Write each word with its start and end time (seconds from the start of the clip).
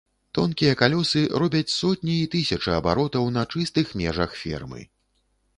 Тонкія 0.37 0.77
калёсы 0.79 1.21
робяць 1.43 1.75
сотні 1.81 2.15
і 2.21 2.25
тысячы 2.37 2.73
абаротаў 2.79 3.31
на 3.37 3.47
чыстых 3.55 3.93
межах 4.03 4.35
фермы. 4.41 4.81